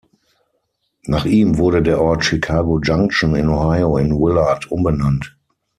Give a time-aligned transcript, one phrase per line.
[1.03, 5.37] Nach ihm wurde der Ort „Chicago Junction“ in Ohio in Willard umbenannt.